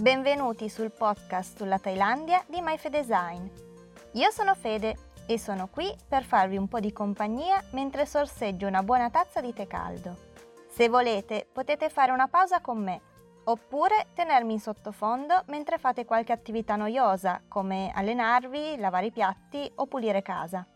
[0.00, 3.46] Benvenuti sul podcast sulla Thailandia di MyFedesign.
[4.12, 4.96] Io sono Fede
[5.26, 9.52] e sono qui per farvi un po' di compagnia mentre sorseggio una buona tazza di
[9.52, 10.16] tè caldo.
[10.70, 12.98] Se volete potete fare una pausa con me
[13.44, 19.86] oppure tenermi in sottofondo mentre fate qualche attività noiosa come allenarvi, lavare i piatti o
[19.86, 20.66] pulire casa.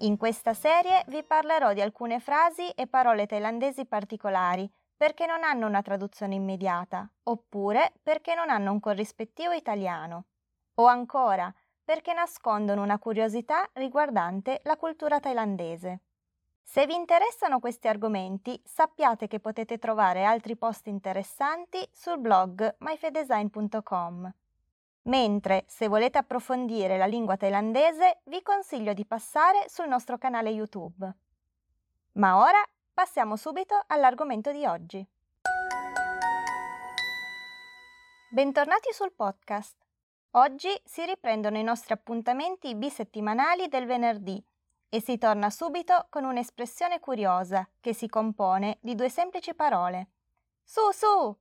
[0.00, 5.68] In questa serie vi parlerò di alcune frasi e parole thailandesi particolari perché non hanno
[5.68, 10.24] una traduzione immediata, oppure perché non hanno un corrispettivo italiano,
[10.74, 16.00] o ancora perché nascondono una curiosità riguardante la cultura thailandese.
[16.60, 24.34] Se vi interessano questi argomenti, sappiate che potete trovare altri post interessanti sul blog myfedesign.com.
[25.02, 31.10] Mentre, se volete approfondire la lingua thailandese, vi consiglio di passare sul nostro canale YouTube.
[32.12, 32.62] Ma ora
[32.98, 35.06] passiamo subito all'argomento di oggi.
[38.28, 39.76] Bentornati sul podcast.
[40.32, 44.44] Oggi si riprendono i nostri appuntamenti bisettimanali del venerdì
[44.88, 50.08] e si torna subito con un'espressione curiosa che si compone di due semplici parole.
[50.64, 51.36] Su, su!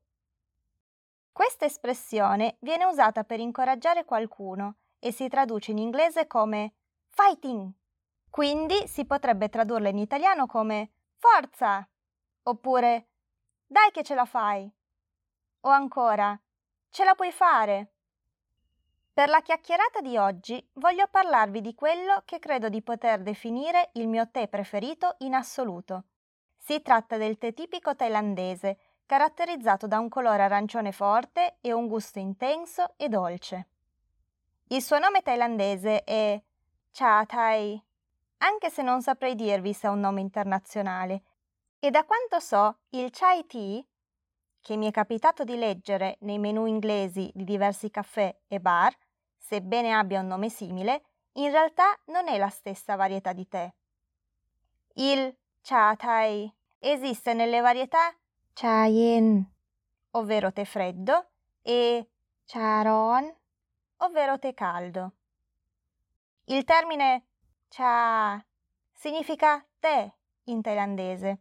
[1.32, 6.74] Questa espressione viene usata per incoraggiare qualcuno e si traduce in inglese come
[7.08, 7.72] fighting.
[8.30, 11.88] Quindi si potrebbe tradurla in italiano come forza
[12.44, 13.08] oppure
[13.66, 14.72] dai che ce la fai
[15.62, 16.40] o ancora
[16.90, 17.92] ce la puoi fare.
[19.14, 24.08] Per la chiacchierata di oggi voglio parlarvi di quello che credo di poter definire il
[24.08, 26.04] mio tè preferito in assoluto.
[26.56, 32.20] Si tratta del tè tipico thailandese caratterizzato da un colore arancione forte e un gusto
[32.20, 33.68] intenso e dolce.
[34.68, 36.40] Il suo nome thailandese è
[36.92, 37.82] Cha Thai,
[38.38, 41.22] anche se non saprei dirvi se ha un nome internazionale.
[41.80, 43.84] E da quanto so, il Chai Tea,
[44.62, 48.96] che mi è capitato di leggere nei menu inglesi di diversi caffè e bar,
[49.38, 51.04] sebbene abbia un nome simile,
[51.34, 53.72] in realtà non è la stessa varietà di tè.
[54.96, 58.14] Il Cha Thai esiste nelle varietà
[58.54, 59.46] Cha yen,
[60.12, 61.28] ovvero tè freddo,
[61.62, 62.10] e
[62.46, 63.32] Cha ron,
[63.98, 65.12] ovvero tè caldo.
[66.46, 67.27] Il termine
[67.70, 68.44] Cha
[68.94, 70.12] significa tè
[70.46, 71.40] in thailandese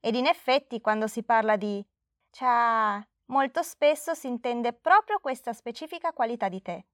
[0.00, 1.84] ed in effetti quando si parla di
[2.30, 6.84] Cha molto spesso si intende proprio questa specifica qualità di tè.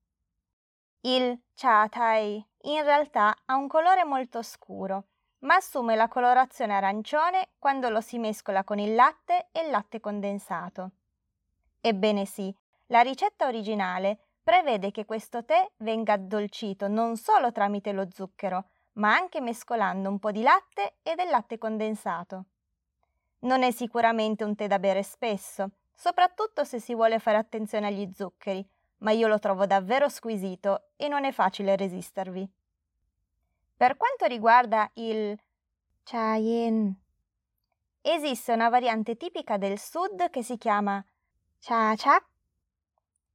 [1.01, 5.09] Il Cha Thai in realtà ha un colore molto scuro
[5.45, 10.01] ma assume la colorazione arancione quando lo si mescola con il latte e il latte
[10.01, 10.93] condensato.
[11.81, 12.55] Ebbene sì,
[12.87, 19.15] la ricetta originale prevede che questo tè venga addolcito non solo tramite lo zucchero, ma
[19.15, 22.45] anche mescolando un po' di latte e del latte condensato.
[23.41, 28.11] Non è sicuramente un tè da bere spesso, soprattutto se si vuole fare attenzione agli
[28.15, 28.67] zuccheri,
[28.99, 32.49] ma io lo trovo davvero squisito e non è facile resistervi.
[33.77, 35.39] Per quanto riguarda il
[36.05, 36.95] Chayen,
[38.01, 41.05] esiste una variante tipica del sud che si chiama
[41.59, 42.25] Cha Chak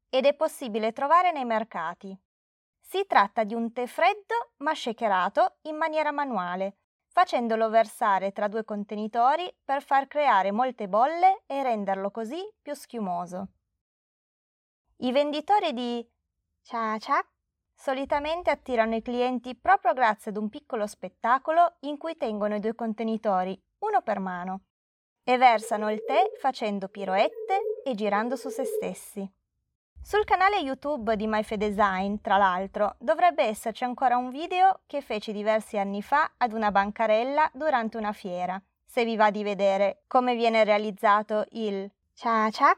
[0.10, 2.18] ed è possibile trovare nei mercati.
[2.92, 8.64] Si tratta di un tè freddo ma shakerato in maniera manuale, facendolo versare tra due
[8.66, 13.50] contenitori per far creare molte bolle e renderlo così più schiumoso.
[15.02, 16.04] I venditori di
[16.64, 17.28] Cha Chak
[17.76, 22.74] Solitamente attirano i clienti proprio grazie ad un piccolo spettacolo in cui tengono i due
[22.74, 23.56] contenitori,
[23.86, 24.62] uno per mano,
[25.24, 29.39] e versano il tè facendo piroette e girando su se stessi.
[30.02, 35.78] Sul canale YouTube di MyFedesign, tra l'altro, dovrebbe esserci ancora un video che feci diversi
[35.78, 40.64] anni fa ad una bancarella durante una fiera, se vi va di vedere come viene
[40.64, 42.76] realizzato il cha cha.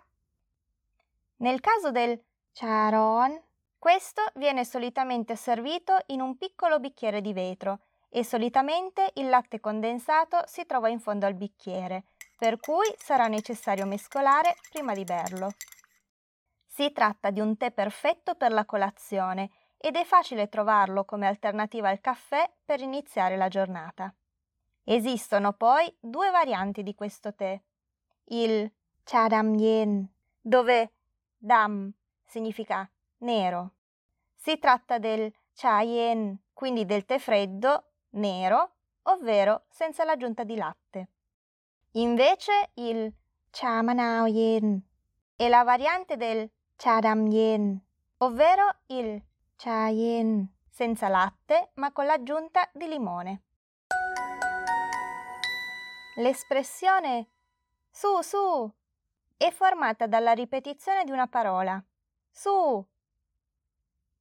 [1.37, 2.21] Nel caso del
[2.51, 3.41] charon
[3.79, 7.79] questo viene solitamente servito in un piccolo bicchiere di vetro
[8.09, 12.03] e solitamente il latte condensato si trova in fondo al bicchiere,
[12.37, 15.51] per cui sarà necessario mescolare prima di berlo.
[16.73, 21.89] Si tratta di un tè perfetto per la colazione ed è facile trovarlo come alternativa
[21.89, 24.13] al caffè per iniziare la giornata.
[24.85, 27.59] Esistono poi due varianti di questo tè.
[28.25, 28.71] Il
[29.03, 30.07] Cha Dam Yen,
[30.39, 30.93] dove
[31.37, 31.91] Dam
[32.23, 33.71] significa nero.
[34.33, 41.07] Si tratta del chayen, quindi del tè freddo nero, ovvero senza l'aggiunta di latte.
[41.95, 43.13] Invece il
[43.49, 44.81] cha manao yen
[45.35, 46.49] è la variante del
[46.81, 47.79] cha dam yen,
[48.17, 49.21] ovvero il
[49.55, 53.43] cha yen senza latte ma con l'aggiunta di limone.
[56.15, 57.27] L'espressione
[57.87, 58.67] su su
[59.37, 61.79] è formata dalla ripetizione di una parola.
[62.31, 62.83] Su.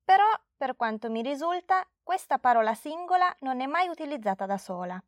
[0.05, 5.03] Però, per quanto mi risulta, questa parola singola non è mai utilizzata da sola.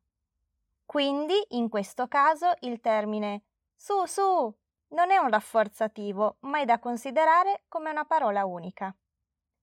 [0.87, 3.43] Quindi, in questo caso, il termine
[3.77, 4.61] su su
[4.93, 8.95] non è un rafforzativo, ma è da considerare come una parola unica.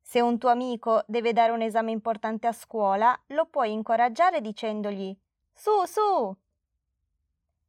[0.02, 5.16] Se un tuo amico deve dare un esame importante a scuola, lo puoi incoraggiare dicendogli
[5.54, 6.36] Su, su!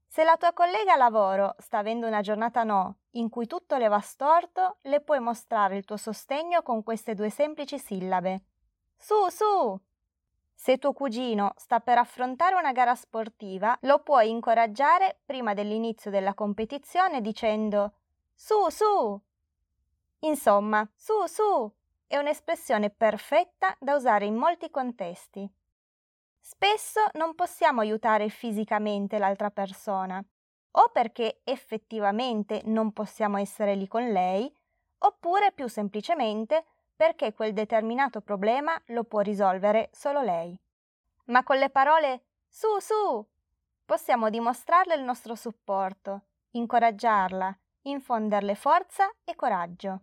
[0.06, 3.88] Se la tua collega a lavoro sta avendo una giornata no, in cui tutto le
[3.88, 8.42] va storto, le puoi mostrare il tuo sostegno con queste due semplici sillabe.
[8.96, 9.80] Su, su!
[10.62, 16.34] Se tuo cugino sta per affrontare una gara sportiva, lo puoi incoraggiare prima dell'inizio della
[16.34, 17.94] competizione dicendo
[18.34, 19.18] Su, su!
[20.18, 21.72] Insomma, su, su!
[22.06, 25.50] è un'espressione perfetta da usare in molti contesti.
[26.38, 30.22] Spesso non possiamo aiutare fisicamente l'altra persona,
[30.72, 34.54] o perché effettivamente non possiamo essere lì con lei,
[34.98, 36.66] oppure più semplicemente
[37.00, 40.54] perché quel determinato problema lo può risolvere solo lei.
[41.28, 43.26] Ma con le parole su su
[43.86, 50.00] possiamo dimostrarle il nostro supporto, incoraggiarla, infonderle forza e coraggio.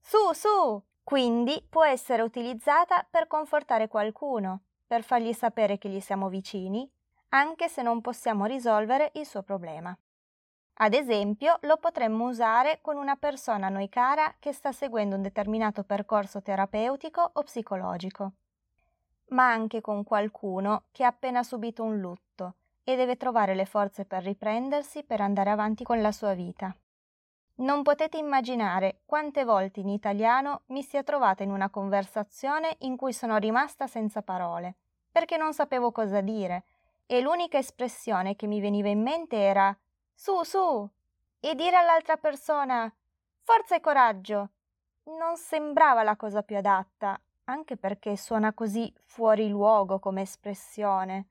[0.00, 0.82] Su, su!
[1.04, 6.90] Quindi può essere utilizzata per confortare qualcuno, per fargli sapere che gli siamo vicini,
[7.28, 9.94] anche se non possiamo risolvere il suo problema.
[10.82, 15.20] Ad esempio, lo potremmo usare con una persona a noi cara che sta seguendo un
[15.20, 18.32] determinato percorso terapeutico o psicologico,
[19.28, 24.06] ma anche con qualcuno che ha appena subito un lutto e deve trovare le forze
[24.06, 26.74] per riprendersi per andare avanti con la sua vita.
[27.56, 33.12] Non potete immaginare quante volte in italiano mi sia trovata in una conversazione in cui
[33.12, 34.76] sono rimasta senza parole,
[35.12, 36.64] perché non sapevo cosa dire,
[37.04, 39.76] e l'unica espressione che mi veniva in mente era
[40.20, 40.86] su, su,
[41.40, 42.92] e dire all'altra persona
[43.40, 44.50] forza e coraggio.
[45.04, 51.28] Non sembrava la cosa più adatta, anche perché suona così fuori luogo come espressione.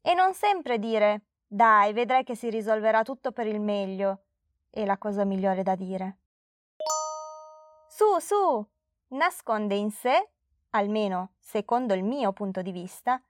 [0.00, 4.20] E non sempre dire dai, vedrai che si risolverà tutto per il meglio
[4.70, 6.16] è la cosa migliore da dire.
[7.86, 8.66] Su, su!
[9.08, 10.30] Nasconde in sé,
[10.70, 13.22] almeno secondo il mio punto di vista,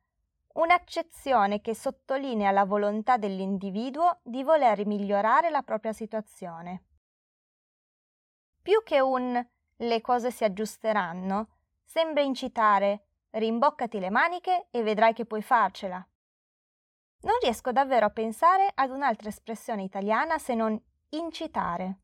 [0.55, 6.85] un'accezione che sottolinea la volontà dell'individuo di voler migliorare la propria situazione.
[8.62, 9.47] Più che un
[9.77, 11.49] le cose si aggiusteranno,
[11.85, 16.06] sembra incitare rimboccati le maniche e vedrai che puoi farcela.
[17.23, 20.81] Non riesco davvero a pensare ad un'altra espressione italiana se non
[21.11, 21.99] incitare.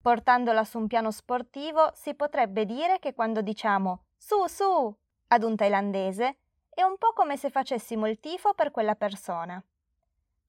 [0.00, 4.96] Portandola su un piano sportivo, si potrebbe dire che quando diciamo su su
[5.28, 6.38] ad un thailandese
[6.70, 9.62] è un po' come se facessimo il tifo per quella persona.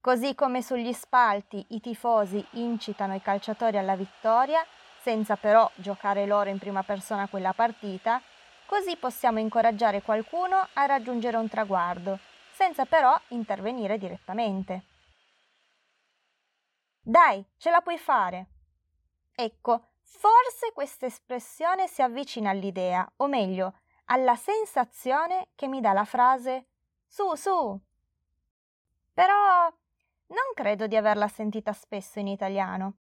[0.00, 4.64] Così come sugli spalti i tifosi incitano i calciatori alla vittoria,
[5.00, 8.20] senza però giocare loro in prima persona quella partita,
[8.66, 12.18] così possiamo incoraggiare qualcuno a raggiungere un traguardo,
[12.52, 14.84] senza però intervenire direttamente.
[17.00, 18.46] Dai, ce la puoi fare.
[19.34, 23.81] Ecco, forse questa espressione si avvicina all'idea, o meglio,
[24.12, 26.66] alla sensazione che mi dà la frase
[27.06, 27.80] su, su.
[29.14, 29.72] Però
[30.26, 32.96] non credo di averla sentita spesso in italiano.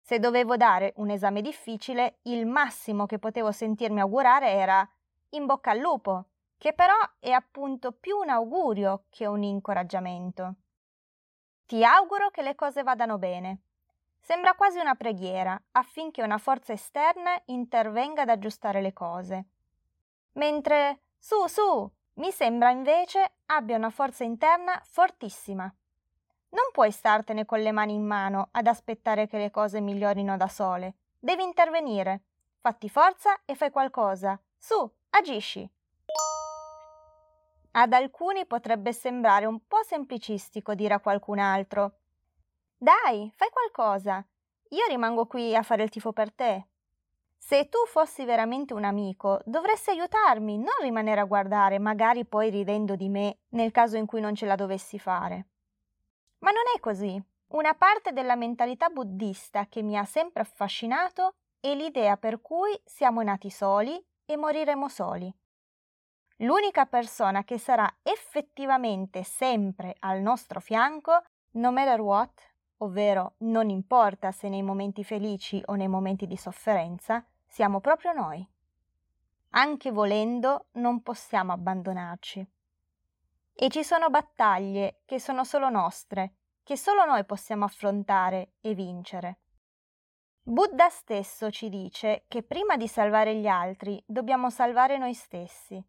[0.00, 4.88] Se dovevo dare un esame difficile, il massimo che potevo sentirmi augurare era
[5.30, 6.26] in bocca al lupo,
[6.58, 10.54] che però è appunto più un augurio che un incoraggiamento.
[11.66, 13.62] Ti auguro che le cose vadano bene.
[14.20, 19.46] Sembra quasi una preghiera affinché una forza esterna intervenga ad aggiustare le cose.
[20.32, 25.64] Mentre su, su, mi sembra invece abbia una forza interna fortissima.
[25.64, 30.48] Non puoi startene con le mani in mano ad aspettare che le cose migliorino da
[30.48, 30.94] sole.
[31.18, 32.22] Devi intervenire.
[32.60, 34.40] Fatti forza e fai qualcosa.
[34.56, 35.68] Su, agisci.
[37.72, 41.94] Ad alcuni potrebbe sembrare un po' semplicistico dire a qualcun altro
[42.82, 44.26] Dai, fai qualcosa.
[44.70, 46.66] Io rimango qui a fare il tifo per te.
[47.44, 52.94] Se tu fossi veramente un amico, dovresti aiutarmi, non rimanere a guardare, magari poi ridendo
[52.94, 55.48] di me nel caso in cui non ce la dovessi fare.
[56.38, 57.20] Ma non è così.
[57.48, 63.22] Una parte della mentalità buddista che mi ha sempre affascinato è l'idea per cui siamo
[63.22, 65.30] nati soli e moriremo soli.
[66.36, 71.22] L'unica persona che sarà effettivamente sempre al nostro fianco,
[71.54, 72.40] no matter what,
[72.78, 77.22] ovvero non importa se nei momenti felici o nei momenti di sofferenza,
[77.52, 78.48] siamo proprio noi.
[79.50, 82.50] Anche volendo non possiamo abbandonarci.
[83.52, 89.40] E ci sono battaglie che sono solo nostre, che solo noi possiamo affrontare e vincere.
[90.42, 95.84] Buddha stesso ci dice che prima di salvare gli altri dobbiamo salvare noi stessi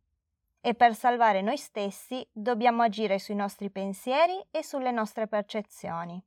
[0.59, 6.21] e per salvare noi stessi dobbiamo agire sui nostri pensieri e sulle nostre percezioni.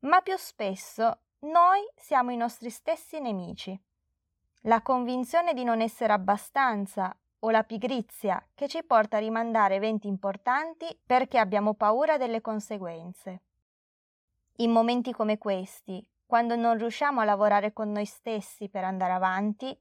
[0.00, 3.82] Ma più spesso noi siamo i nostri stessi nemici.
[4.64, 10.06] La convinzione di non essere abbastanza o la pigrizia che ci porta a rimandare eventi
[10.06, 13.40] importanti perché abbiamo paura delle conseguenze.
[14.56, 19.74] In momenti come questi, quando non riusciamo a lavorare con noi stessi per andare avanti,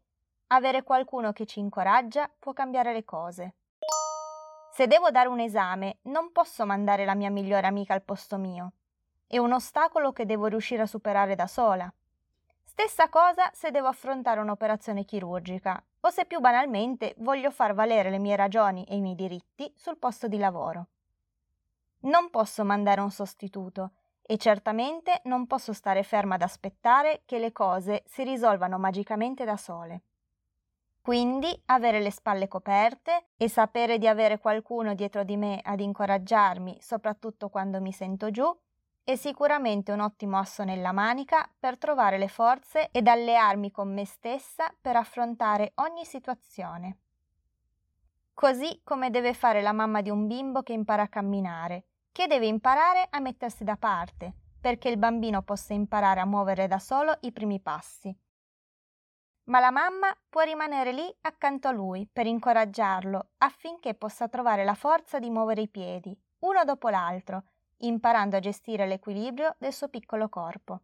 [0.48, 3.56] avere qualcuno che ci incoraggia può cambiare le cose.
[4.72, 8.72] Se devo dare un esame, non posso mandare la mia migliore amica al posto mio.
[9.28, 11.94] È un ostacolo che devo riuscire a superare da sola.
[12.80, 18.20] Stessa cosa se devo affrontare un'operazione chirurgica o se più banalmente voglio far valere le
[18.20, 20.88] mie ragioni e i miei diritti sul posto di lavoro.
[22.04, 27.52] Non posso mandare un sostituto e certamente non posso stare ferma ad aspettare che le
[27.52, 30.04] cose si risolvano magicamente da sole.
[31.02, 36.78] Quindi avere le spalle coperte e sapere di avere qualcuno dietro di me ad incoraggiarmi,
[36.80, 38.58] soprattutto quando mi sento giù,
[39.10, 44.06] è sicuramente un ottimo asso nella manica per trovare le forze ed allearmi con me
[44.06, 46.98] stessa per affrontare ogni situazione.
[48.36, 52.46] Così come deve fare la mamma di un bimbo che impara a camminare, che deve
[52.46, 57.32] imparare a mettersi da parte, perché il bambino possa imparare a muovere da solo i
[57.32, 58.16] primi passi
[59.50, 64.76] ma la mamma può rimanere lì accanto a lui per incoraggiarlo affinché possa trovare la
[64.76, 67.46] forza di muovere i piedi, uno dopo l'altro,
[67.80, 70.82] imparando a gestire l'equilibrio del suo piccolo corpo.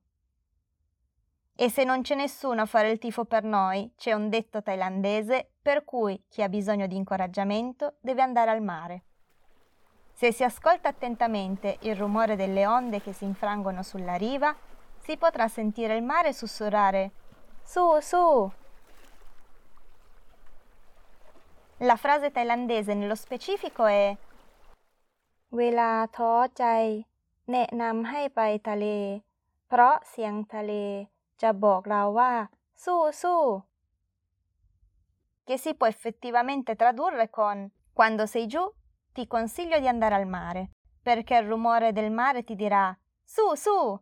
[1.55, 5.51] E se non c'è nessuno a fare il tifo per noi, c'è un detto thailandese
[5.61, 9.03] per cui chi ha bisogno di incoraggiamento deve andare al mare.
[10.13, 14.55] Se si ascolta attentamente il rumore delle onde che si infrangono sulla riva,
[14.99, 17.11] si potrà sentire il mare sussurrare
[17.63, 18.51] su, su!
[21.79, 24.15] La frase thailandese nello specifico è
[25.56, 26.64] เวลาท้อใจ
[27.50, 28.86] แนะนำให้ไปทะเล
[29.68, 30.72] เพราะเสียงทะเล
[31.42, 32.32] จะบอกเราว่า
[32.84, 33.42] สู้สู้
[35.50, 38.64] che si può effettivamente tradurre con quando sei giù
[39.12, 40.70] ti consiglio di andare al mare
[41.02, 44.00] perché il rumore del mare ti dirà su su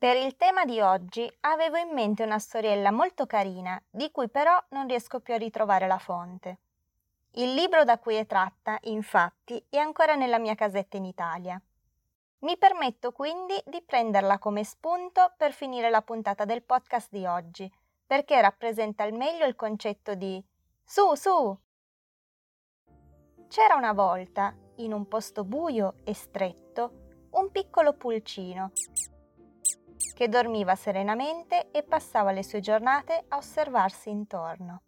[0.00, 4.58] Per il tema di oggi avevo in mente una storiella molto carina, di cui però
[4.70, 6.58] non riesco più a ritrovare la fonte.
[7.32, 11.60] Il libro da cui è tratta, infatti, è ancora nella mia casetta in Italia.
[12.38, 17.70] Mi permetto quindi di prenderla come spunto per finire la puntata del podcast di oggi,
[18.06, 20.42] perché rappresenta al meglio il concetto di
[20.82, 21.58] su su.
[23.48, 28.72] C'era una volta, in un posto buio e stretto, un piccolo pulcino
[30.14, 34.82] che dormiva serenamente e passava le sue giornate a osservarsi intorno.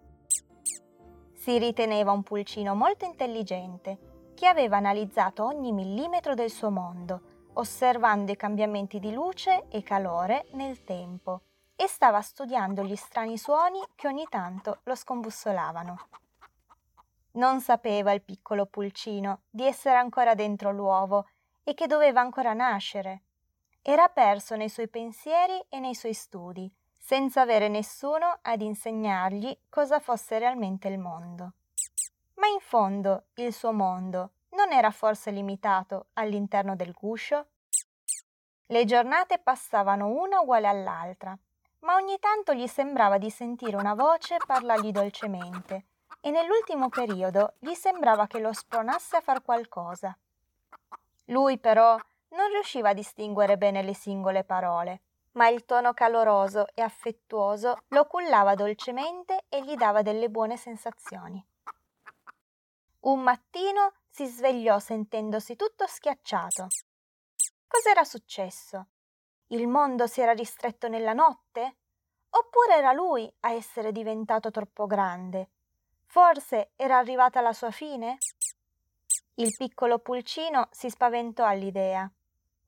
[1.34, 8.32] Si riteneva un pulcino molto intelligente, che aveva analizzato ogni millimetro del suo mondo, osservando
[8.32, 11.42] i cambiamenti di luce e calore nel tempo,
[11.76, 16.08] e stava studiando gli strani suoni che ogni tanto lo scombussolavano.
[17.32, 21.26] Non sapeva il piccolo pulcino di essere ancora dentro l'uovo
[21.64, 23.22] e che doveva ancora nascere,
[23.82, 29.98] era perso nei suoi pensieri e nei suoi studi, senza avere nessuno ad insegnargli cosa
[29.98, 31.54] fosse realmente il mondo.
[32.34, 37.46] Ma in fondo il suo mondo non era forse limitato all'interno del guscio?
[38.66, 41.36] Le giornate passavano una uguale all'altra,
[41.80, 45.86] ma ogni tanto gli sembrava di sentire una voce parlargli dolcemente
[46.20, 50.16] e nell'ultimo periodo gli sembrava che lo spronasse a far qualcosa.
[51.26, 51.98] Lui però
[52.32, 58.06] non riusciva a distinguere bene le singole parole, ma il tono caloroso e affettuoso lo
[58.06, 61.44] cullava dolcemente e gli dava delle buone sensazioni.
[63.00, 66.68] Un mattino si svegliò sentendosi tutto schiacciato.
[67.66, 68.86] Cos'era successo?
[69.48, 71.76] Il mondo si era ristretto nella notte?
[72.30, 75.50] Oppure era lui a essere diventato troppo grande?
[76.06, 78.18] Forse era arrivata la sua fine?
[79.34, 82.10] Il piccolo pulcino si spaventò all'idea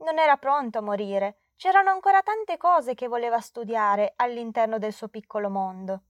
[0.04, 1.38] non era pronto a morire.
[1.56, 6.02] C'erano ancora tante cose che voleva studiare all'interno del suo piccolo mondo.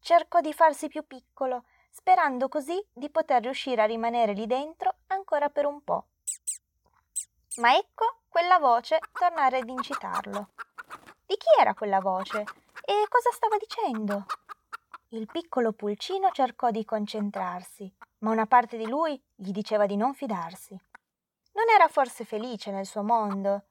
[0.00, 5.48] Cercò di farsi più piccolo, sperando così di poter riuscire a rimanere lì dentro ancora
[5.48, 6.06] per un po'.
[7.58, 10.48] Ma ecco quella voce tornare ad incitarlo.
[11.26, 12.38] Di chi era quella voce?
[12.84, 14.26] E cosa stava dicendo?
[15.10, 20.14] Il piccolo pulcino cercò di concentrarsi, ma una parte di lui gli diceva di non
[20.14, 20.78] fidarsi.
[21.52, 23.64] Non era forse felice nel suo mondo?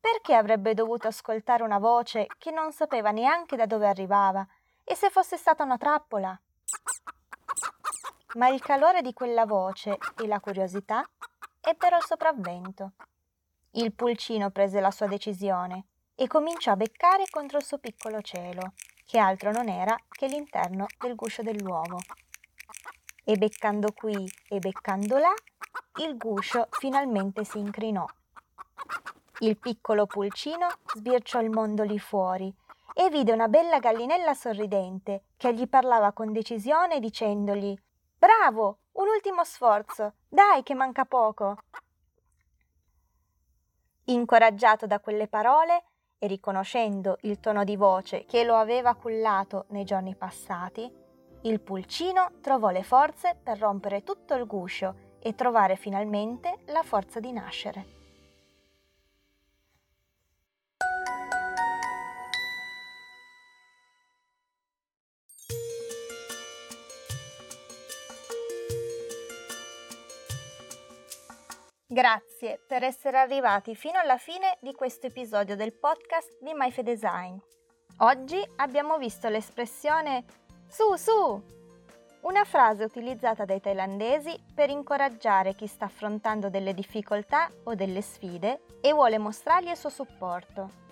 [0.00, 4.46] Perché avrebbe dovuto ascoltare una voce che non sapeva neanche da dove arrivava
[4.84, 6.38] e se fosse stata una trappola?
[8.34, 11.08] Ma il calore di quella voce e la curiosità
[11.60, 12.92] ebbero il sopravvento.
[13.72, 18.72] Il pulcino prese la sua decisione e cominciò a beccare contro il suo piccolo cielo,
[19.04, 21.98] che altro non era che l'interno del guscio dell'uovo.
[23.24, 25.34] E beccando qui e beccando là,
[25.98, 28.04] il guscio finalmente si incrinò.
[29.40, 32.54] Il piccolo pulcino sbirciò il mondo lì fuori
[32.94, 37.76] e vide una bella gallinella sorridente che gli parlava con decisione dicendogli
[38.18, 41.58] Bravo, un ultimo sforzo, dai che manca poco.
[44.04, 45.84] Incoraggiato da quelle parole
[46.18, 50.90] e riconoscendo il tono di voce che lo aveva cullato nei giorni passati,
[51.42, 57.18] il pulcino trovò le forze per rompere tutto il guscio e trovare finalmente la forza
[57.18, 57.84] di nascere.
[71.88, 77.36] Grazie per essere arrivati fino alla fine di questo episodio del podcast di MyFedesign.
[77.98, 80.24] Oggi abbiamo visto l'espressione
[80.68, 81.55] su su,
[82.26, 88.62] una frase utilizzata dai thailandesi per incoraggiare chi sta affrontando delle difficoltà o delle sfide
[88.80, 90.84] e vuole mostrargli il suo supporto.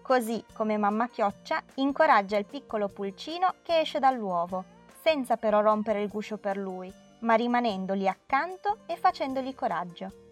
[0.00, 4.64] Così come mamma chioccia incoraggia il piccolo pulcino che esce dall'uovo,
[5.02, 10.25] senza però rompere il guscio per lui, ma rimanendogli accanto e facendogli coraggio.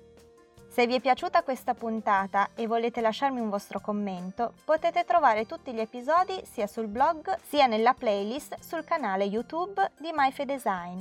[0.74, 5.72] Se vi è piaciuta questa puntata e volete lasciarmi un vostro commento, potete trovare tutti
[5.72, 11.00] gli episodi sia sul blog sia nella playlist sul canale YouTube di MyFedesign.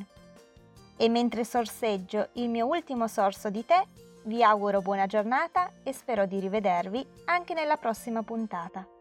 [0.95, 3.83] E mentre sorseggio il mio ultimo sorso di tè,
[4.25, 8.92] vi auguro buona giornata e spero di rivedervi anche nella prossima puntata.